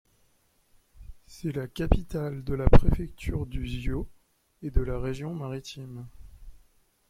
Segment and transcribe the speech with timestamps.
[1.27, 4.09] C'est la capitale de la préfecture du Zio
[4.63, 6.07] et de la Région maritime.